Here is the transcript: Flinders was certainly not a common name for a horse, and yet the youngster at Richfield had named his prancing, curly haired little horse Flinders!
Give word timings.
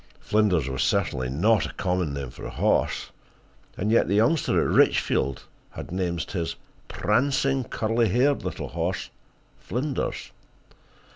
Flinders 0.19 0.67
was 0.67 0.81
certainly 0.81 1.29
not 1.29 1.67
a 1.67 1.73
common 1.75 2.11
name 2.15 2.31
for 2.31 2.43
a 2.43 2.49
horse, 2.49 3.11
and 3.77 3.91
yet 3.91 4.07
the 4.07 4.15
youngster 4.15 4.59
at 4.59 4.75
Richfield 4.75 5.43
had 5.69 5.91
named 5.91 6.21
his 6.31 6.55
prancing, 6.87 7.65
curly 7.65 8.09
haired 8.09 8.41
little 8.43 8.69
horse 8.69 9.11
Flinders! 9.59 10.31